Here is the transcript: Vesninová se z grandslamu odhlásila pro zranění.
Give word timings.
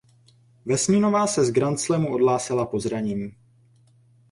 Vesninová 0.65 1.27
se 1.27 1.45
z 1.45 1.51
grandslamu 1.51 2.13
odhlásila 2.13 2.65
pro 2.65 2.79
zranění. 2.79 3.31